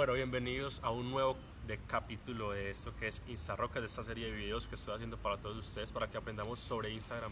Bueno, 0.00 0.14
bienvenidos 0.14 0.80
a 0.82 0.88
un 0.88 1.10
nuevo 1.10 1.36
capítulo 1.86 2.52
de 2.52 2.70
esto 2.70 2.96
que 2.96 3.08
es 3.08 3.22
Instarrocas, 3.28 3.82
de 3.82 3.86
esta 3.86 4.02
serie 4.02 4.28
de 4.28 4.32
videos 4.32 4.66
que 4.66 4.74
estoy 4.74 4.94
haciendo 4.94 5.18
para 5.18 5.36
todos 5.36 5.58
ustedes 5.58 5.92
para 5.92 6.08
que 6.08 6.16
aprendamos 6.16 6.58
sobre 6.58 6.90
Instagram 6.90 7.30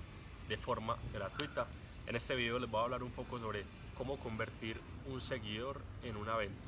de 0.50 0.56
forma 0.58 0.98
gratuita. 1.10 1.66
En 2.06 2.14
este 2.14 2.34
video 2.34 2.58
les 2.58 2.70
voy 2.70 2.82
a 2.82 2.84
hablar 2.84 3.02
un 3.02 3.10
poco 3.10 3.38
sobre 3.38 3.64
cómo 3.96 4.18
convertir 4.18 4.78
un 5.06 5.18
seguidor 5.18 5.80
en 6.02 6.18
una 6.18 6.36
venta. 6.36 6.60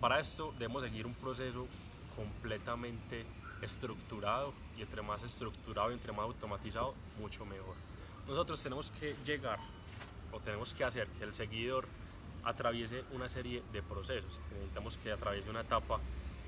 Para 0.00 0.18
esto 0.18 0.54
debemos 0.58 0.82
seguir 0.82 1.04
un 1.04 1.12
proceso 1.12 1.66
completamente 2.16 3.26
estructurado 3.60 4.54
y 4.78 4.80
entre 4.80 5.02
más 5.02 5.22
estructurado 5.22 5.90
y 5.90 5.92
entre 5.92 6.12
más 6.12 6.22
automatizado, 6.22 6.94
mucho 7.20 7.44
mejor. 7.44 7.74
Nosotros 8.26 8.62
tenemos 8.62 8.90
que 8.92 9.14
llegar 9.26 9.58
o 10.32 10.40
tenemos 10.40 10.72
que 10.72 10.84
hacer 10.84 11.06
que 11.18 11.24
el 11.24 11.34
seguidor 11.34 11.86
atraviese 12.44 13.04
una 13.12 13.28
serie 13.28 13.62
de 13.72 13.82
procesos. 13.82 14.40
Necesitamos 14.52 14.96
que 14.96 15.12
atraviese 15.12 15.50
una 15.50 15.60
etapa 15.60 16.00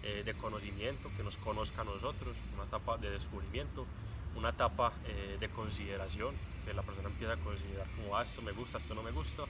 eh, 0.02 0.22
de 0.24 0.34
conocimiento, 0.34 1.10
que 1.16 1.22
nos 1.22 1.36
conozca 1.36 1.82
a 1.82 1.84
nosotros, 1.84 2.36
una 2.54 2.64
etapa 2.64 2.96
de 2.96 3.10
descubrimiento, 3.10 3.86
una 4.34 4.50
etapa 4.50 4.92
eh, 5.06 5.36
de 5.38 5.48
consideración, 5.50 6.34
que 6.64 6.72
la 6.72 6.82
persona 6.82 7.08
empieza 7.08 7.34
a 7.34 7.36
considerar 7.36 7.86
como 7.96 8.16
ah, 8.16 8.22
esto 8.22 8.40
me 8.42 8.52
gusta, 8.52 8.78
esto 8.78 8.94
no 8.94 9.02
me 9.02 9.10
gusta. 9.10 9.44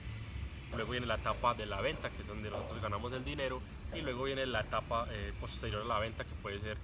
Luego 0.75 0.91
viene 0.91 1.05
la 1.05 1.15
etapa 1.15 1.53
de 1.53 1.65
la 1.65 1.81
venta, 1.81 2.09
que 2.09 2.21
es 2.21 2.27
donde 2.27 2.49
nosotros 2.49 2.81
ganamos 2.81 3.11
el 3.13 3.23
dinero, 3.23 3.61
y 3.93 4.01
luego 4.01 4.23
viene 4.23 4.45
la 4.45 4.61
etapa 4.61 5.07
eh, 5.09 5.33
posterior 5.39 5.83
a 5.83 5.85
la 5.85 5.99
venta, 5.99 6.25
que 6.25 6.33
puede 6.35 6.59
ser 6.59 6.77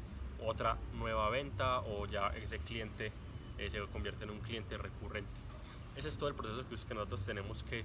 otra 0.45 0.77
nueva 0.93 1.29
venta 1.29 1.79
o 1.79 2.05
ya 2.05 2.27
ese 2.29 2.59
cliente 2.59 3.11
se 3.67 3.79
convierte 3.87 4.23
en 4.23 4.29
un 4.29 4.39
cliente 4.39 4.77
recurrente. 4.77 5.31
Ese 5.95 6.09
es 6.09 6.17
todo 6.17 6.29
el 6.29 6.35
proceso 6.35 6.63
que 6.87 6.93
nosotros 6.93 7.25
tenemos 7.25 7.63
que 7.63 7.83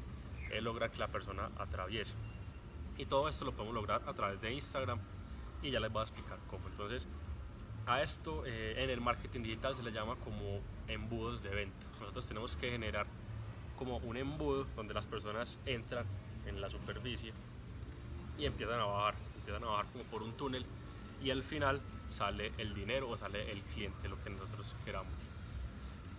es 0.52 0.62
lograr 0.62 0.91
que 0.91 0.98
la 0.98 1.09
persona 1.09 1.51
atraviese. 1.59 2.15
Y 2.98 3.06
todo 3.06 3.29
esto 3.29 3.45
lo 3.45 3.52
podemos 3.52 3.74
lograr 3.74 4.02
a 4.06 4.12
través 4.12 4.41
de 4.41 4.52
Instagram 4.52 4.98
y 5.62 5.70
ya 5.70 5.80
les 5.80 5.91
voy 5.91 6.01
a 6.01 6.02
explicar 6.02 6.38
cómo. 6.48 6.69
Entonces, 6.69 7.09
a 7.87 8.02
esto 8.02 8.45
eh, 8.46 8.74
en 8.76 8.91
el 8.91 9.01
marketing 9.01 9.43
digital 9.43 9.74
se 9.74 9.82
le 9.82 9.93
llama 9.93 10.16
como 10.16 10.60
embudos 10.88 11.43
de 11.43 11.51
venta. 11.51 11.87
Nosotros 12.01 12.26
tenemos 12.26 12.57
que 12.57 12.71
generar 12.71 13.07
como 13.76 13.96
un 13.99 14.16
embudo 14.16 14.66
donde 14.76 14.95
las 14.95 15.07
personas 15.07 15.59
entran 15.66 16.07
en 16.46 16.60
la 16.60 16.71
superficie 16.71 17.32
y 18.38 18.45
empiezan 18.45 18.80
a 18.80 18.85
bajar, 18.85 19.15
empiezan 19.37 19.65
a 19.65 19.66
bajar 19.66 19.87
como 19.87 20.04
por 20.04 20.23
un 20.23 20.32
túnel 20.35 20.65
y 21.23 21.30
al 21.30 21.43
final 21.43 21.80
sale 22.09 22.52
el 22.59 22.74
dinero 22.74 23.09
o 23.09 23.16
sale 23.16 23.51
el 23.51 23.63
cliente, 23.63 24.09
lo 24.09 24.23
que 24.23 24.30
nosotros 24.30 24.74
queramos. 24.85 25.13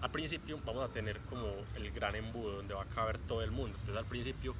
Al 0.03 0.11
principio 0.11 0.59
vamos 0.65 0.83
a 0.83 0.89
tener 0.89 1.17
como 1.29 1.47
el 1.77 1.89
gran 1.91 2.13
embudo 2.15 2.57
donde 2.57 2.73
va 2.73 2.81
a 2.81 2.87
caber 2.87 3.17
todo 3.19 3.41
el 3.41 3.51
mundo. 3.51 3.77
Entonces 3.79 3.95
al 3.95 4.05
principio 4.05 4.53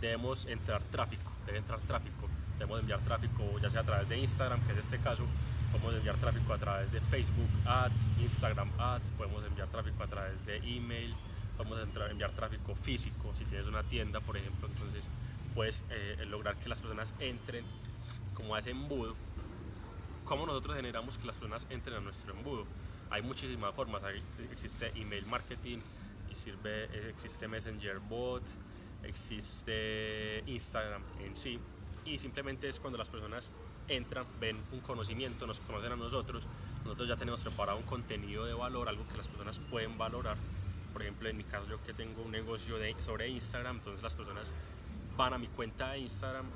debemos 0.00 0.46
entrar 0.46 0.82
tráfico, 0.84 1.30
debe 1.44 1.58
entrar 1.58 1.80
tráfico. 1.80 2.26
Debemos 2.58 2.80
enviar 2.80 3.00
tráfico 3.00 3.58
ya 3.60 3.68
sea 3.68 3.82
a 3.82 3.84
través 3.84 4.08
de 4.08 4.16
Instagram, 4.16 4.64
que 4.64 4.72
es 4.72 4.78
este 4.78 4.98
caso, 4.98 5.24
podemos 5.70 5.94
enviar 5.96 6.16
tráfico 6.16 6.50
a 6.54 6.56
través 6.56 6.90
de 6.90 7.02
Facebook 7.02 7.50
Ads, 7.66 8.14
Instagram 8.22 8.70
Ads, 8.78 9.10
podemos 9.10 9.44
enviar 9.44 9.68
tráfico 9.68 10.02
a 10.02 10.06
través 10.06 10.46
de 10.46 10.56
email, 10.56 11.14
podemos 11.58 11.78
enviar 12.10 12.30
tráfico 12.30 12.74
físico, 12.74 13.34
si 13.34 13.44
tienes 13.44 13.66
una 13.66 13.82
tienda, 13.82 14.20
por 14.20 14.38
ejemplo, 14.38 14.66
entonces 14.66 15.06
puedes 15.54 15.84
eh, 15.90 16.24
lograr 16.26 16.56
que 16.56 16.70
las 16.70 16.80
personas 16.80 17.14
entren 17.20 17.66
como 18.32 18.54
a 18.54 18.60
ese 18.60 18.70
embudo. 18.70 19.14
¿Cómo 20.24 20.46
nosotros 20.46 20.74
generamos 20.74 21.18
que 21.18 21.26
las 21.26 21.36
personas 21.36 21.66
entren 21.68 21.98
a 21.98 22.00
nuestro 22.00 22.32
embudo? 22.32 22.64
Hay 23.10 23.22
muchísimas 23.22 23.74
formas. 23.74 24.02
existe 24.50 24.92
email 24.94 25.26
marketing, 25.26 25.78
y 26.30 26.34
sirve, 26.34 27.08
existe 27.08 27.48
Messenger 27.48 27.98
Bot, 28.00 28.42
existe 29.02 30.42
Instagram 30.46 31.02
en 31.24 31.36
sí. 31.36 31.58
Y 32.04 32.18
simplemente 32.18 32.68
es 32.68 32.78
cuando 32.78 32.98
las 32.98 33.08
personas 33.08 33.50
entran, 33.88 34.26
ven 34.40 34.56
un 34.72 34.80
conocimiento, 34.80 35.46
nos 35.46 35.60
conocen 35.60 35.92
a 35.92 35.96
nosotros, 35.96 36.46
nosotros 36.84 37.08
ya 37.08 37.16
tenemos 37.16 37.40
preparado 37.40 37.78
un 37.78 37.84
contenido 37.84 38.44
de 38.44 38.54
valor, 38.54 38.88
algo 38.88 39.06
que 39.08 39.16
las 39.16 39.28
personas 39.28 39.60
pueden 39.70 39.96
valorar. 39.98 40.36
Por 40.92 41.02
ejemplo, 41.02 41.28
en 41.28 41.36
mi 41.36 41.44
caso 41.44 41.66
yo 41.68 41.82
que 41.82 41.92
tengo 41.92 42.22
un 42.22 42.30
negocio 42.30 42.76
sobre 43.00 43.28
Instagram, 43.28 43.76
entonces 43.76 44.02
las 44.02 44.14
personas 44.14 44.52
van 45.16 45.34
a 45.34 45.38
mi 45.38 45.48
cuenta 45.48 45.92
de 45.92 45.98
Instagram, 45.98 46.46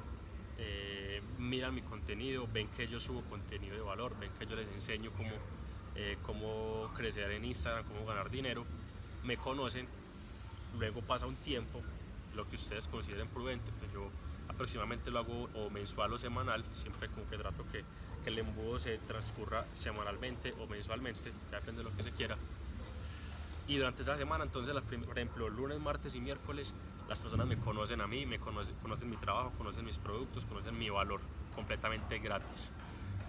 eh, 0.59 1.23
miran 1.39 1.75
mi 1.75 1.83
contenido, 1.83 2.47
ven 2.53 2.69
que 2.69 2.87
yo 2.87 3.01
subo 3.01 3.23
contenido 3.23 3.75
de 3.75 3.83
valor, 3.83 4.19
ven 4.19 4.31
que 4.39 4.47
yo 4.47 4.57
les 4.57 4.69
enseño 4.69 5.11
cómo 5.13 5.31
eh, 5.97 6.17
cómo 6.25 6.91
crecer 6.95 7.31
en 7.31 7.45
Instagram, 7.45 7.85
cómo 7.85 8.07
ganar 8.07 8.31
dinero, 8.31 8.65
me 9.25 9.37
conocen, 9.37 9.87
luego 10.79 11.03
pasa 11.03 11.27
un 11.27 11.37
tiempo, 11.37 11.81
lo 12.35 12.49
que 12.49 12.57
ustedes 12.57 12.87
consideren 12.87 13.29
prudente, 13.29 13.71
pues 13.79 13.93
yo 13.93 14.09
aproximadamente 14.49 15.11
lo 15.11 15.19
hago 15.19 15.49
o 15.55 15.71
mensual 15.71 16.13
o 16.13 16.19
semanal, 16.19 16.65
siempre 16.75 17.09
como 17.09 17.29
que 17.29 17.37
trato 17.37 17.65
que, 17.71 17.85
que 18.23 18.31
el 18.31 18.39
embudo 18.39 18.79
se 18.79 18.99
transcurra 18.99 19.65
semanalmente 19.73 20.55
o 20.61 20.67
mensualmente, 20.67 21.33
ya 21.51 21.59
depende 21.59 21.83
de 21.83 21.91
lo 21.91 21.97
que 21.97 22.03
se 22.03 22.13
quiera. 22.13 22.37
Y 23.71 23.77
durante 23.77 24.03
esa 24.03 24.17
semana, 24.17 24.43
entonces, 24.43 24.75
por 24.75 25.17
ejemplo, 25.17 25.49
lunes, 25.49 25.79
martes 25.79 26.17
y 26.17 26.21
miércoles, 26.21 26.75
las 27.09 27.21
personas 27.21 27.47
me 27.47 27.57
conocen 27.57 28.01
a 28.01 28.09
mí, 28.09 28.27
me 28.27 28.41
conocen, 28.41 28.75
conocen 28.83 29.09
mi 29.09 29.17
trabajo, 29.17 29.53
conocen 29.57 29.85
mis 29.85 29.97
productos, 29.97 30.45
conocen 30.45 30.77
mi 30.77 30.91
valor 30.91 31.21
completamente 31.55 32.19
gratis. 32.19 32.73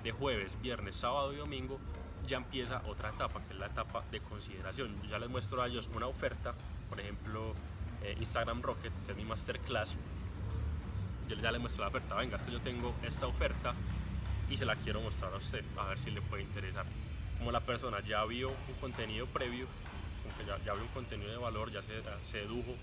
De 0.04 0.12
jueves, 0.12 0.60
viernes, 0.60 0.96
sábado 0.96 1.32
y 1.32 1.36
domingo 1.36 1.80
ya 2.28 2.38
empieza 2.38 2.82
otra 2.88 3.10
etapa, 3.10 3.42
que 3.46 3.54
es 3.54 3.60
la 3.60 3.68
etapa 3.68 4.04
de 4.12 4.20
consideración. 4.22 4.96
Yo 5.04 5.10
ya 5.10 5.20
les 5.20 5.30
muestro 5.30 5.62
a 5.62 5.68
ellos 5.68 5.90
una 5.94 6.08
oferta, 6.08 6.54
por 6.90 7.00
ejemplo, 7.00 7.54
eh, 8.04 8.16
Instagram 8.20 8.62
Rocket, 8.62 8.94
que 9.06 9.12
es 9.12 9.18
mi 9.18 9.26
masterclass. 9.26 9.96
Yo 11.28 11.36
ya 11.36 11.52
les 11.52 11.62
muestro 11.62 11.84
la 11.84 11.90
oferta, 11.90 12.16
venga, 12.16 12.36
es 12.36 12.44
que 12.44 12.52
yo 12.52 12.60
tengo 12.62 12.94
esta 13.04 13.28
oferta 13.28 13.74
y 14.50 14.58
se 14.58 14.66
la 14.66 14.76
quiero 14.76 15.02
mostrar 15.02 15.34
a 15.34 15.38
usted, 15.38 15.64
a 15.78 15.86
ver 15.86 16.00
si 16.00 16.12
le 16.12 16.22
puede 16.22 16.44
interesar. 16.44 16.86
Como 17.38 17.52
la 17.52 17.62
persona 17.62 18.02
ya 18.02 18.24
vio 18.26 18.50
un 18.50 18.76
contenido 18.80 19.26
previo, 19.28 19.66
ya, 20.46 20.58
ya 20.58 20.74
vio 20.74 20.84
un 20.84 20.90
contenido 20.90 21.32
de 21.32 21.38
valor, 21.38 21.72
ya 21.72 21.82
se 21.82 22.02
sedujo 22.22 22.76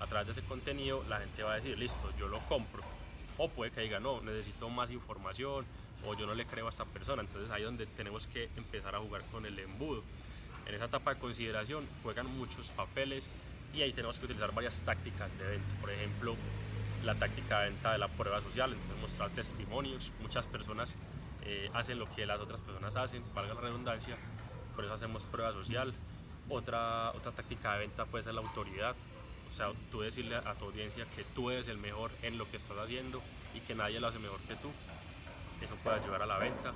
a 0.00 0.06
través 0.06 0.26
de 0.26 0.32
ese 0.32 0.42
contenido, 0.42 1.02
la 1.08 1.20
gente 1.20 1.42
va 1.42 1.52
a 1.52 1.56
decir, 1.56 1.78
listo, 1.78 2.10
yo 2.18 2.28
lo 2.28 2.38
compro. 2.40 2.82
O 3.38 3.48
puede 3.48 3.70
que 3.70 3.80
diga, 3.82 4.00
no, 4.00 4.20
necesito 4.20 4.68
más 4.68 4.90
información, 4.90 5.64
o 6.04 6.14
yo 6.14 6.26
no 6.26 6.34
le 6.34 6.46
creo 6.46 6.66
a 6.66 6.70
esta 6.70 6.84
persona. 6.84 7.22
Entonces 7.22 7.50
ahí 7.50 7.62
es 7.62 7.66
donde 7.66 7.86
tenemos 7.86 8.26
que 8.26 8.48
empezar 8.56 8.94
a 8.94 9.00
jugar 9.00 9.22
con 9.32 9.46
el 9.46 9.58
embudo. 9.58 10.02
En 10.66 10.74
esa 10.74 10.86
etapa 10.86 11.14
de 11.14 11.20
consideración 11.20 11.86
juegan 12.02 12.26
muchos 12.36 12.72
papeles 12.72 13.28
y 13.72 13.82
ahí 13.82 13.92
tenemos 13.92 14.18
que 14.18 14.24
utilizar 14.24 14.52
varias 14.52 14.80
tácticas 14.82 15.36
de 15.38 15.44
venta. 15.44 15.80
Por 15.80 15.90
ejemplo, 15.90 16.36
la 17.04 17.14
táctica 17.14 17.60
de 17.60 17.70
venta 17.70 17.92
de 17.92 17.98
la 17.98 18.08
prueba 18.08 18.40
social, 18.40 18.72
entonces 18.72 19.00
mostrar 19.00 19.30
testimonios. 19.30 20.12
Muchas 20.20 20.46
personas 20.46 20.94
eh, 21.44 21.70
hacen 21.74 21.98
lo 21.98 22.08
que 22.14 22.26
las 22.26 22.40
otras 22.40 22.60
personas 22.60 22.96
hacen, 22.96 23.22
valga 23.34 23.54
la 23.54 23.60
redundancia, 23.60 24.16
por 24.74 24.84
eso 24.84 24.94
hacemos 24.94 25.24
prueba 25.24 25.52
social. 25.52 25.94
Otra, 26.48 27.10
otra 27.10 27.32
táctica 27.32 27.74
de 27.74 27.80
venta 27.80 28.04
puede 28.04 28.24
ser 28.24 28.34
la 28.34 28.40
autoridad, 28.40 28.94
o 29.48 29.52
sea, 29.52 29.70
tú 29.90 30.00
decirle 30.00 30.36
a 30.36 30.54
tu 30.54 30.64
audiencia 30.64 31.04
que 31.16 31.24
tú 31.34 31.50
eres 31.50 31.68
el 31.68 31.78
mejor 31.78 32.10
en 32.22 32.38
lo 32.38 32.48
que 32.50 32.56
estás 32.56 32.78
haciendo 32.78 33.20
y 33.54 33.60
que 33.60 33.74
nadie 33.74 34.00
lo 34.00 34.08
hace 34.08 34.18
mejor 34.18 34.38
que 34.40 34.54
tú 34.56 34.70
eso 35.64 35.74
puede 35.76 36.00
ayudar 36.00 36.22
a 36.22 36.26
la 36.26 36.38
venta. 36.38 36.72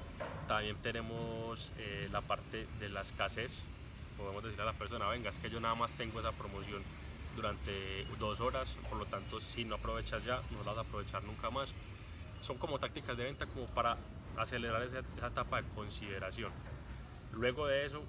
También 0.48 0.76
tenemos 0.76 1.72
eh, 1.78 2.08
la 2.10 2.20
parte 2.20 2.66
de 2.78 2.88
la 2.88 3.02
escasez. 3.02 3.64
Podemos 4.16 4.42
decirle 4.42 4.62
a 4.62 4.66
la 4.66 4.72
persona, 4.72 5.08
venga, 5.08 5.28
es 5.28 5.38
que 5.38 5.50
yo 5.50 5.60
nada 5.60 5.74
más 5.74 5.92
tengo 5.92 6.20
esa 6.20 6.32
promoción 6.32 6.82
durante 7.36 8.04
dos 8.18 8.40
horas, 8.40 8.76
por 8.88 8.98
lo 8.98 9.06
tanto 9.06 9.40
si 9.40 9.64
no 9.64 9.76
aprovechas 9.76 10.24
ya, 10.24 10.42
no 10.50 10.58
la 10.64 10.72
vas 10.72 10.78
a 10.78 10.80
aprovechar 10.80 11.22
nunca 11.24 11.50
más. 11.50 11.70
Son 12.40 12.58
como 12.58 12.78
tácticas 12.78 13.16
de 13.16 13.24
venta 13.24 13.46
como 13.46 13.66
para 13.66 13.96
acelerar 14.36 14.82
esa, 14.82 14.98
etapa 14.98 15.62
de 15.62 15.68
consideración. 15.68 16.52
Luego 17.32 17.66
de 17.66 17.84
eso, 17.84 18.02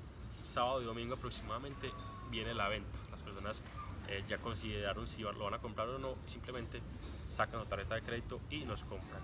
sábado 0.43 0.81
y 0.81 0.85
domingo 0.85 1.15
aproximadamente, 1.15 1.91
viene 2.29 2.53
la 2.53 2.67
venta. 2.69 2.97
Las 3.09 3.21
personas 3.21 3.61
eh, 4.07 4.23
ya 4.27 4.37
consideraron 4.37 5.07
si 5.07 5.21
lo 5.21 5.37
van 5.37 5.53
a 5.53 5.59
comprar 5.59 5.87
o 5.89 5.99
no, 5.99 6.15
simplemente 6.25 6.81
sacan 7.27 7.61
su 7.61 7.67
tarjeta 7.67 7.95
de 7.95 8.01
crédito 8.01 8.41
y 8.49 8.63
nos 8.63 8.83
compran. 8.83 9.21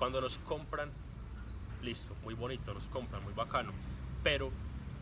Cuando 0.00 0.18
nos 0.22 0.38
compran, 0.38 0.90
listo, 1.82 2.16
muy 2.24 2.32
bonito, 2.32 2.72
nos 2.72 2.88
compran, 2.88 3.22
muy 3.22 3.34
bacano. 3.34 3.70
Pero, 4.24 4.50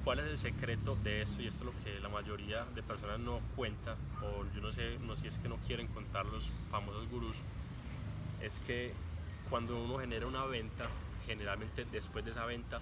¿cuál 0.02 0.18
es 0.18 0.26
el 0.26 0.38
secreto 0.38 0.96
de 0.96 1.22
esto? 1.22 1.40
Y 1.40 1.46
esto 1.46 1.68
es 1.68 1.72
lo 1.72 1.84
que 1.84 2.00
la 2.00 2.08
mayoría 2.08 2.64
de 2.64 2.82
personas 2.82 3.20
no 3.20 3.38
cuenta, 3.54 3.94
o 4.24 4.44
yo 4.52 4.60
no 4.60 4.72
sé, 4.72 4.98
no 4.98 5.14
sé 5.14 5.22
si 5.22 5.28
es 5.28 5.38
que 5.38 5.48
no 5.48 5.56
quieren 5.58 5.86
contar 5.86 6.26
los 6.26 6.50
famosos 6.72 7.08
gurús, 7.10 7.36
es 8.42 8.58
que 8.66 8.92
cuando 9.48 9.80
uno 9.80 10.00
genera 10.00 10.26
una 10.26 10.44
venta, 10.46 10.86
generalmente 11.26 11.84
después 11.84 12.24
de 12.24 12.32
esa 12.32 12.44
venta 12.44 12.80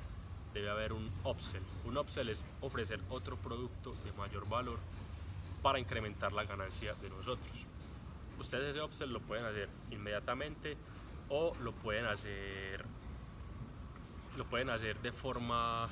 debe 0.55 0.71
haber 0.71 0.95
un 0.95 1.11
upsell. 1.23 1.63
Un 1.85 1.99
upsell 1.99 2.31
es 2.31 2.47
ofrecer 2.63 2.99
otro 3.11 3.37
producto 3.37 3.95
de 4.07 4.13
mayor 4.13 4.49
valor 4.49 4.79
para 5.61 5.79
incrementar 5.79 6.33
la 6.33 6.45
ganancia 6.45 6.95
de 6.95 7.11
nosotros. 7.11 7.67
Ustedes 8.39 8.71
ese 8.71 8.83
upsell 8.83 9.13
lo 9.13 9.21
pueden 9.21 9.45
hacer 9.45 9.69
inmediatamente 9.91 10.79
o 11.29 11.55
lo 11.61 11.73
pueden 11.73 12.07
hacer 12.07 12.85
lo 14.37 14.45
pueden 14.45 14.71
hacer 14.71 15.01
de 15.01 15.13
forma 15.13 15.89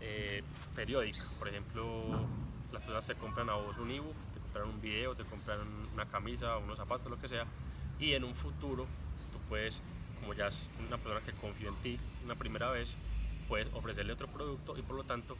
eh, 0.00 0.42
periódica 0.74 1.24
por 1.38 1.48
ejemplo 1.48 2.04
las 2.72 2.82
personas 2.82 3.06
te 3.06 3.14
compran 3.14 3.48
a 3.50 3.54
vos 3.54 3.78
un 3.78 3.90
ebook 3.90 4.16
te 4.32 4.40
compran 4.40 4.68
un 4.68 4.80
video 4.80 5.14
te 5.14 5.24
compran 5.24 5.60
una 5.92 6.06
camisa 6.06 6.56
unos 6.58 6.78
zapatos 6.78 7.10
lo 7.10 7.18
que 7.18 7.28
sea 7.28 7.46
y 7.98 8.12
en 8.12 8.24
un 8.24 8.34
futuro 8.34 8.86
tú 9.32 9.38
puedes 9.48 9.82
como 10.20 10.34
ya 10.34 10.46
es 10.46 10.68
una 10.86 10.98
persona 10.98 11.20
que 11.20 11.32
confía 11.32 11.68
en 11.68 11.76
ti 11.76 11.98
una 12.24 12.34
primera 12.34 12.70
vez, 12.70 12.94
puedes 13.48 13.68
ofrecerle 13.74 14.12
otro 14.12 14.28
producto 14.28 14.76
y 14.76 14.82
por 14.82 14.96
lo 14.96 15.04
tanto 15.04 15.36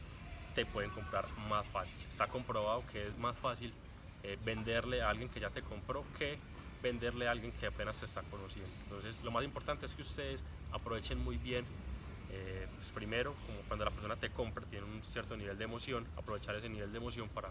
te 0.55 0.65
pueden 0.65 0.89
comprar 0.89 1.25
más 1.49 1.65
fácil. 1.67 1.95
Está 2.07 2.27
comprobado 2.27 2.83
que 2.91 3.07
es 3.07 3.17
más 3.17 3.37
fácil 3.37 3.73
eh, 4.23 4.37
venderle 4.43 5.01
a 5.01 5.09
alguien 5.09 5.29
que 5.29 5.39
ya 5.39 5.49
te 5.49 5.61
compró 5.61 6.03
que 6.17 6.37
venderle 6.81 7.27
a 7.27 7.31
alguien 7.31 7.51
que 7.53 7.67
apenas 7.67 7.99
te 7.99 8.05
está 8.05 8.21
conociendo. 8.23 8.71
Entonces, 8.83 9.17
lo 9.23 9.31
más 9.31 9.43
importante 9.43 9.85
es 9.85 9.93
que 9.93 10.01
ustedes 10.01 10.43
aprovechen 10.71 11.19
muy 11.19 11.37
bien, 11.37 11.65
eh, 12.31 12.67
pues 12.75 12.91
primero, 12.91 13.35
como 13.45 13.59
cuando 13.67 13.85
la 13.85 13.91
persona 13.91 14.15
te 14.15 14.29
compra, 14.29 14.65
tiene 14.65 14.85
un 14.85 15.03
cierto 15.03 15.35
nivel 15.35 15.57
de 15.57 15.63
emoción, 15.63 16.07
aprovechar 16.17 16.55
ese 16.55 16.69
nivel 16.69 16.91
de 16.91 16.97
emoción 16.97 17.29
para 17.29 17.49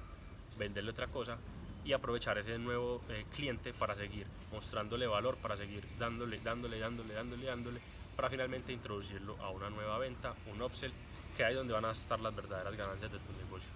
venderle 0.58 0.90
otra 0.90 1.06
cosa 1.06 1.38
y 1.84 1.92
aprovechar 1.92 2.38
ese 2.38 2.58
nuevo 2.58 3.02
eh, 3.08 3.24
cliente 3.34 3.72
para 3.72 3.94
seguir 3.94 4.26
mostrándole 4.52 5.06
valor, 5.06 5.36
para 5.36 5.56
seguir 5.56 5.86
dándole, 5.98 6.40
dándole, 6.40 6.78
dándole, 6.78 7.14
dándole, 7.14 7.46
dándole, 7.46 7.80
para 8.16 8.28
finalmente 8.28 8.72
introducirlo 8.72 9.36
a 9.42 9.50
una 9.50 9.70
nueva 9.70 9.98
venta, 9.98 10.34
un 10.52 10.60
upsell, 10.60 10.92
que 11.36 11.44
ahí 11.44 11.52
es 11.52 11.58
donde 11.58 11.72
van 11.72 11.84
a 11.84 11.90
estar 11.90 12.20
las 12.20 12.34
verdaderas 12.34 12.76
ganancias 12.76 13.10
de 13.12 13.18
tu 13.18 13.32
negocio. 13.32 13.70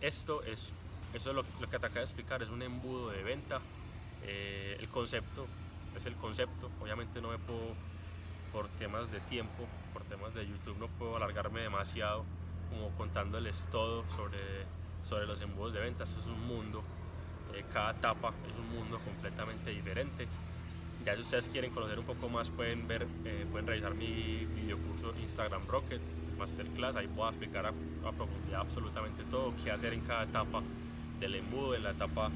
Esto 0.00 0.42
es, 0.42 0.72
eso 1.14 1.30
es 1.30 1.36
lo, 1.36 1.44
lo 1.60 1.70
que 1.70 1.78
te 1.78 1.86
acabo 1.86 1.94
de 1.94 2.00
explicar, 2.02 2.42
es 2.42 2.48
un 2.48 2.62
embudo 2.62 3.10
de 3.10 3.22
venta. 3.22 3.60
Eh, 4.24 4.76
el 4.78 4.88
concepto 4.88 5.46
es 5.96 6.06
el 6.06 6.14
concepto, 6.14 6.70
obviamente 6.80 7.20
no 7.20 7.30
me 7.30 7.38
puedo, 7.38 7.74
por 8.52 8.68
temas 8.78 9.10
de 9.10 9.20
tiempo, 9.20 9.66
por 9.92 10.02
temas 10.04 10.34
de 10.34 10.46
YouTube, 10.46 10.78
no 10.78 10.88
puedo 10.88 11.16
alargarme 11.16 11.60
demasiado 11.60 12.24
como 12.68 12.90
contándoles 12.96 13.68
todo 13.70 14.08
sobre, 14.10 14.38
sobre 15.02 15.26
los 15.26 15.40
embudos 15.40 15.72
de 15.72 15.80
venta, 15.80 16.04
esto 16.04 16.20
es 16.20 16.26
un 16.26 16.46
mundo 16.46 16.82
eh, 17.54 17.64
cada 17.72 17.92
etapa 17.92 18.32
es 18.48 18.54
un 18.58 18.78
mundo 18.78 18.98
completamente 19.00 19.70
diferente. 19.70 20.26
Ya 21.04 21.14
si 21.14 21.22
ustedes 21.22 21.48
quieren 21.48 21.72
conocer 21.72 21.98
un 21.98 22.04
poco 22.04 22.28
más 22.28 22.50
pueden 22.50 22.86
ver, 22.86 23.06
eh, 23.24 23.46
pueden 23.50 23.66
revisar 23.66 23.94
mi 23.94 24.46
videocurso 24.54 25.14
Instagram 25.18 25.66
Rocket 25.66 26.00
Masterclass, 26.38 26.96
ahí 26.96 27.06
voy 27.06 27.26
a 27.26 27.28
explicar 27.30 27.66
a, 27.66 27.72
profundidad 28.12 28.60
absolutamente 28.60 29.24
todo, 29.24 29.52
qué 29.62 29.70
hacer 29.70 29.92
en 29.92 30.00
cada 30.00 30.24
etapa 30.24 30.62
del 31.18 31.34
embudo, 31.34 31.74
en 31.74 31.84
la 31.84 31.90
etapa 31.90 32.30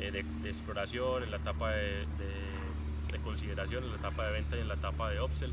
eh, 0.00 0.10
de, 0.10 0.48
exploración, 0.48 1.22
en 1.22 1.30
la 1.30 1.36
etapa 1.36 1.72
de, 1.72 2.06
de, 3.12 3.18
consideración, 3.22 3.84
en 3.84 3.90
la 3.90 3.96
etapa 3.96 4.26
de 4.26 4.32
venta 4.32 4.56
y 4.56 4.60
en 4.60 4.68
la 4.68 4.74
etapa 4.74 5.10
de 5.10 5.20
upsell. 5.20 5.52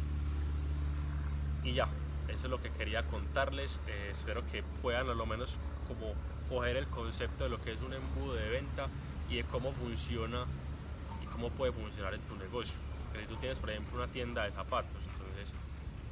Y 1.63 1.73
ya, 1.73 1.89
eso 2.29 2.47
es 2.47 2.49
lo 2.49 2.61
que 2.61 2.69
quería 2.71 3.03
contarles. 3.03 3.79
espero 4.09 4.45
que 4.47 4.63
puedan 4.81 5.09
a 5.09 5.13
lo 5.13 5.25
menos 5.25 5.59
como 5.87 6.13
coger 6.49 6.77
el 6.77 6.87
concepto 6.87 7.43
de 7.43 7.49
lo 7.49 7.61
que 7.61 7.73
es 7.73 7.81
un 7.81 7.93
embudo 7.93 8.35
de 8.35 8.49
venta 8.49 8.87
y 9.29 9.35
de 9.35 9.43
cómo 9.43 9.73
funciona 9.73 10.45
y 11.21 11.25
cómo 11.27 11.49
puede 11.49 11.73
funcionar 11.73 12.13
en 12.13 12.21
tu 12.21 12.35
negocio. 12.37 12.75
Porque 13.05 13.21
si 13.21 13.27
tú 13.27 13.35
tienes, 13.35 13.59
por 13.59 13.69
ejemplo, 13.69 13.97
una 13.97 14.07
tienda 14.07 14.43
de 14.43 14.51
zapatos, 14.51 15.01
entonces 15.11 15.53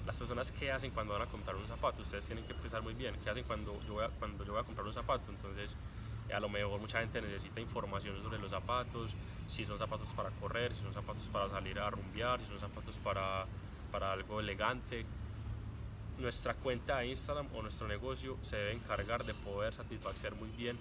las 0.06 0.18
personas 0.18 0.52
qué 0.52 0.72
hacen 0.72 0.92
cuando 0.92 1.14
van 1.14 1.24
a 1.24 1.26
comprar 1.26 1.56
un 1.56 1.68
zapato, 1.68 2.02
ustedes 2.02 2.26
tienen 2.26 2.46
que 2.46 2.54
pensar 2.54 2.82
muy 2.82 2.94
bien, 2.94 3.16
qué 3.24 3.30
hacen 3.30 3.44
cuando 3.46 3.80
yo 3.88 3.94
voy 3.94 4.06
a, 4.06 4.10
cuando 4.10 4.44
yo 4.44 4.52
voy 4.52 4.62
a 4.62 4.66
comprar 4.66 4.86
un 4.86 4.94
zapato, 4.94 5.32
entonces 5.32 5.76
a 6.34 6.40
lo 6.40 6.50
mejor 6.50 6.80
mucha 6.80 7.00
gente 7.00 7.22
necesita 7.22 7.60
información 7.62 8.22
sobre 8.22 8.40
los 8.40 8.52
zapatos, 8.52 9.16
si 9.48 9.66
son 9.66 9.78
zapatos 9.78 10.08
para 10.16 10.30
correr, 10.32 10.74
si 10.74 10.82
son 10.82 10.94
zapatos 10.94 11.28
para 11.30 11.50
salir 11.50 11.80
a 11.80 11.90
rumbear, 11.90 12.40
si 12.42 12.48
son 12.48 12.60
zapatos 12.60 12.98
para, 12.98 13.46
para 13.92 14.12
algo 14.12 14.40
elegante, 14.40 15.06
nuestra 16.18 16.54
cuenta 16.54 17.00
de 17.00 17.08
Instagram 17.08 17.48
o 17.54 17.62
nuestro 17.62 17.88
negocio 17.88 18.38
se 18.42 18.58
debe 18.58 18.74
encargar 18.74 19.26
de 19.26 19.34
poder 19.34 19.74
satisfacer 19.74 20.34
muy 20.36 20.50
bien 20.50 20.78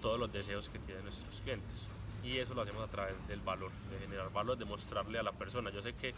todos 0.00 0.18
los 0.18 0.32
deseos 0.32 0.68
que 0.68 0.78
tienen 0.78 1.04
nuestros 1.04 1.40
clientes. 1.40 1.86
Y 2.24 2.38
eso 2.38 2.54
lo 2.54 2.62
hacemos 2.62 2.82
a 2.82 2.90
través 2.90 3.14
del 3.28 3.40
valor, 3.40 3.70
de 3.90 3.98
generar 3.98 4.32
valor, 4.32 4.56
de 4.56 4.64
mostrarle 4.64 5.18
a 5.18 5.22
la 5.22 5.32
persona. 5.32 5.70
Yo 5.70 5.82
sé 5.82 5.94
que 5.94 6.14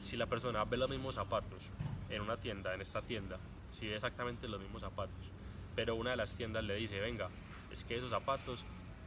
si 0.00 0.16
la 0.16 0.26
persona 0.26 0.64
ve 0.64 0.76
los 0.76 0.88
mismos 0.88 1.16
zapatos 1.16 1.62
en 2.08 2.22
una 2.22 2.36
tienda, 2.36 2.74
en 2.74 2.80
esta 2.80 3.02
tienda, 3.02 3.38
si 3.70 3.86
ve 3.86 3.96
exactamente 3.96 4.48
los 4.48 4.60
mismos 4.60 4.82
zapatos, 4.82 5.30
pero 5.74 5.94
una 5.94 6.10
de 6.10 6.16
las 6.16 6.36
tiendas 6.36 6.64
le 6.64 6.74
dice, 6.74 7.00
venga, 7.00 7.28
es 7.70 7.84
que 7.84 7.96
esos 7.96 8.10
zapatos 8.10 8.64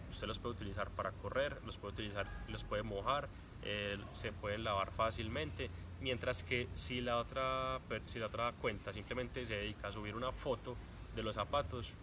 usted 0.09 0.27
los 0.27 0.39
puede 0.39 0.55
utilizar 0.55 0.89
para 0.91 1.11
correr, 1.11 1.59
los 1.65 1.77
puede 1.77 1.93
utilizar, 1.93 2.27
los 2.47 2.63
puede 2.63 2.83
mojar, 2.83 3.27
eh, 3.63 3.97
se 4.11 4.31
pueden 4.31 4.63
lavar 4.63 4.91
fácilmente 4.91 5.69
Mientras 6.03 6.43
que 6.43 6.67
si 6.75 6.99
la, 6.99 7.17
otra, 7.17 7.79
si 8.07 8.19
la 8.19 8.25
otra 8.25 8.51
cuenta 8.51 8.91
simplemente 8.91 9.45
se 9.45 9.55
dedica 9.55 9.87
a 9.87 9.91
subir 9.93 10.17
una 10.17 10.33
foto 10.33 10.75
de 11.15 11.23
los 11.23 11.35
zapatos, 11.35 11.93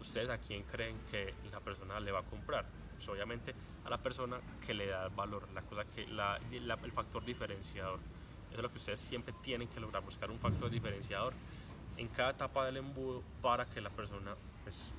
¿ustedes 0.00 0.28
a 0.28 0.38
quién 0.38 0.64
creen 0.64 0.96
que 1.08 1.32
la 1.52 1.60
persona 1.60 2.00
le 2.00 2.10
va 2.10 2.18
a 2.18 2.22
comprar? 2.24 2.66
Pues 2.96 3.08
obviamente 3.08 3.54
a 3.84 3.90
la 3.90 3.98
persona 3.98 4.40
que 4.66 4.74
le 4.74 4.88
da 4.88 5.06
valor, 5.06 5.48
la 5.54 5.62
cosa 5.62 5.84
que, 5.84 6.04
la, 6.08 6.40
el 6.50 6.92
factor 6.92 7.24
diferenciador. 7.24 8.00
Eso 8.48 8.56
es 8.56 8.62
lo 8.62 8.70
que 8.70 8.78
ustedes 8.78 8.98
siempre 8.98 9.32
tienen 9.40 9.68
que 9.68 9.78
lograr, 9.78 10.02
buscar 10.02 10.32
un 10.32 10.40
factor 10.40 10.68
diferenciador 10.68 11.32
en 11.96 12.08
cada 12.08 12.30
etapa 12.30 12.66
del 12.66 12.78
embudo 12.78 13.22
para 13.40 13.66
que 13.66 13.80
la 13.80 13.90
persona 13.90 14.34
pues, 14.64 14.92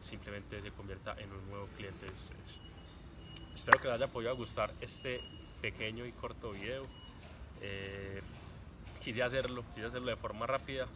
simplemente 0.00 0.60
se 0.60 0.70
convierta 0.70 1.14
en 1.18 1.32
un 1.32 1.48
nuevo 1.48 1.66
cliente 1.76 2.06
de 2.06 2.12
ustedes. 2.12 2.58
Espero 3.54 3.80
que 3.80 3.88
les 3.88 3.94
haya 3.96 4.06
podido 4.08 4.36
gustar 4.36 4.72
este 4.80 5.20
pequeño 5.60 6.06
y 6.06 6.12
corto 6.12 6.52
video. 6.52 6.86
Eh, 7.60 8.20
quise 9.00 9.22
hacerlo, 9.22 9.64
quise 9.74 9.86
hacerlo 9.86 10.08
de 10.10 10.16
forma 10.16 10.46
rápida 10.46 10.86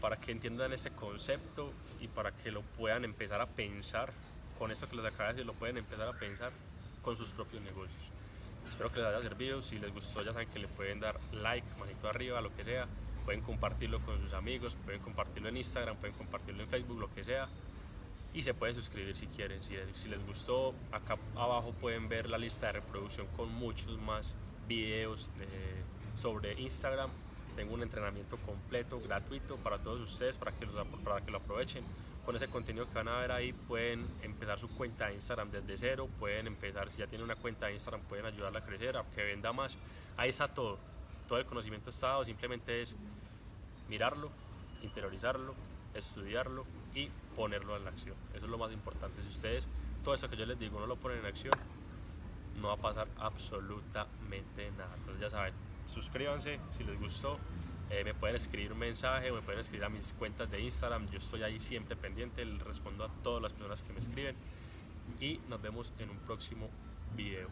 para 0.00 0.16
que 0.16 0.32
entiendan 0.32 0.72
este 0.72 0.90
concepto 0.90 1.72
y 2.00 2.08
para 2.08 2.32
que 2.32 2.50
lo 2.50 2.62
puedan 2.62 3.04
empezar 3.04 3.40
a 3.40 3.46
pensar 3.46 4.12
con 4.58 4.70
esto 4.70 4.88
que 4.88 4.96
les 4.96 5.04
acabo 5.04 5.28
de 5.28 5.34
decir, 5.34 5.46
lo 5.46 5.54
pueden 5.54 5.76
empezar 5.76 6.08
a 6.08 6.12
pensar 6.12 6.52
con 7.02 7.16
sus 7.16 7.30
propios 7.30 7.62
negocios. 7.62 8.02
Espero 8.68 8.92
que 8.92 8.98
les 8.98 9.08
haya 9.08 9.22
servido, 9.22 9.62
si 9.62 9.78
les 9.78 9.92
gustó 9.92 10.22
ya 10.22 10.32
saben 10.32 10.48
que 10.48 10.58
le 10.58 10.68
pueden 10.68 11.00
dar 11.00 11.20
like, 11.32 11.66
manito 11.78 12.08
arriba, 12.08 12.40
lo 12.40 12.54
que 12.54 12.64
sea, 12.64 12.86
pueden 13.24 13.42
compartirlo 13.42 14.00
con 14.00 14.20
sus 14.20 14.32
amigos, 14.32 14.76
pueden 14.84 15.00
compartirlo 15.00 15.48
en 15.48 15.56
Instagram, 15.56 15.96
pueden 15.96 16.16
compartirlo 16.16 16.62
en 16.62 16.68
Facebook, 16.68 16.98
lo 16.98 17.14
que 17.14 17.22
sea. 17.22 17.48
Y 18.34 18.42
se 18.42 18.54
pueden 18.54 18.74
suscribir 18.74 19.14
si 19.16 19.26
quieren. 19.26 19.62
Si, 19.62 19.76
si 19.94 20.08
les 20.08 20.24
gustó, 20.26 20.74
acá 20.90 21.18
abajo 21.36 21.72
pueden 21.72 22.08
ver 22.08 22.28
la 22.30 22.38
lista 22.38 22.66
de 22.66 22.72
reproducción 22.72 23.26
con 23.36 23.52
muchos 23.52 23.98
más 23.98 24.34
videos 24.66 25.30
sobre 26.14 26.58
Instagram. 26.60 27.10
Tengo 27.56 27.74
un 27.74 27.82
entrenamiento 27.82 28.38
completo, 28.38 29.00
gratuito 29.00 29.56
para 29.56 29.78
todos 29.78 30.00
ustedes, 30.00 30.38
para 30.38 30.52
que, 30.52 30.64
los, 30.64 30.86
para 31.04 31.20
que 31.20 31.30
lo 31.30 31.38
aprovechen. 31.38 31.84
Con 32.24 32.36
ese 32.36 32.48
contenido 32.48 32.88
que 32.88 32.94
van 32.94 33.08
a 33.08 33.18
ver 33.18 33.32
ahí 33.32 33.52
pueden 33.52 34.06
empezar 34.22 34.58
su 34.58 34.68
cuenta 34.68 35.08
de 35.08 35.14
Instagram 35.14 35.50
desde 35.50 35.76
cero, 35.76 36.08
pueden 36.18 36.46
empezar, 36.46 36.90
si 36.90 36.98
ya 36.98 37.06
tienen 37.08 37.24
una 37.24 37.34
cuenta 37.34 37.66
de 37.66 37.74
Instagram, 37.74 38.00
pueden 38.02 38.26
ayudarla 38.26 38.60
a 38.60 38.64
crecer, 38.64 38.96
a 38.96 39.04
que 39.10 39.24
venda 39.24 39.52
más. 39.52 39.76
Ahí 40.16 40.30
está 40.30 40.46
todo, 40.46 40.78
todo 41.26 41.38
el 41.38 41.44
conocimiento 41.44 41.90
está 41.90 42.08
dado, 42.08 42.24
simplemente 42.24 42.80
es 42.80 42.94
mirarlo, 43.88 44.30
interiorizarlo, 44.82 45.54
estudiarlo 45.94 46.64
y 46.94 47.10
ponerlo 47.36 47.76
en 47.76 47.86
acción. 47.86 48.16
Eso 48.34 48.44
es 48.44 48.50
lo 48.50 48.58
más 48.58 48.72
importante. 48.72 49.22
Si 49.22 49.28
ustedes, 49.28 49.68
todo 50.02 50.14
eso 50.14 50.28
que 50.28 50.36
yo 50.36 50.46
les 50.46 50.58
digo, 50.58 50.80
no 50.80 50.86
lo 50.86 50.96
ponen 50.96 51.18
en 51.18 51.26
acción, 51.26 51.54
no 52.60 52.68
va 52.68 52.74
a 52.74 52.78
pasar 52.78 53.08
absolutamente 53.18 54.70
nada. 54.72 54.94
Entonces 54.96 55.20
ya 55.20 55.30
saben, 55.30 55.54
suscríbanse 55.86 56.60
si 56.70 56.84
les 56.84 56.98
gustó. 56.98 57.38
Eh, 57.90 58.04
me 58.04 58.14
pueden 58.14 58.36
escribir 58.36 58.72
un 58.72 58.78
mensaje 58.78 59.30
o 59.30 59.34
me 59.34 59.42
pueden 59.42 59.60
escribir 59.60 59.84
a 59.84 59.88
mis 59.88 60.12
cuentas 60.12 60.50
de 60.50 60.60
Instagram. 60.60 61.08
Yo 61.10 61.18
estoy 61.18 61.42
ahí 61.42 61.58
siempre 61.58 61.96
pendiente, 61.96 62.44
les 62.44 62.62
respondo 62.62 63.04
a 63.04 63.08
todas 63.22 63.42
las 63.42 63.52
personas 63.52 63.82
que 63.82 63.92
me 63.92 63.98
escriben. 63.98 64.36
Y 65.20 65.40
nos 65.48 65.60
vemos 65.60 65.92
en 65.98 66.10
un 66.10 66.18
próximo 66.18 66.70
video. 67.16 67.48